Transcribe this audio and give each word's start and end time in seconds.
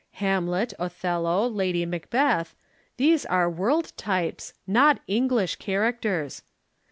Hamlet, 0.13 0.73
Othello, 0.79 1.47
Lady 1.47 1.85
Macbeth 1.85 2.55
these 2.97 3.23
are 3.23 3.47
world 3.47 3.93
types, 3.97 4.51
not 4.65 4.99
English 5.05 5.57
characters. 5.57 6.41